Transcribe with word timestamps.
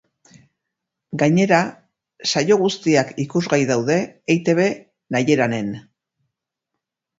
Gainera, 1.23 1.59
saio 2.31 2.57
guztiak 2.63 3.13
ikusgai 3.25 3.61
daude 3.75 4.01
eitb 4.37 4.65
nahieran-en. 5.19 5.73